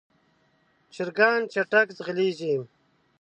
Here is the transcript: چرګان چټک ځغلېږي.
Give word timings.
چرګان 0.93 1.39
چټک 1.53 1.87
ځغلېږي. 1.97 2.53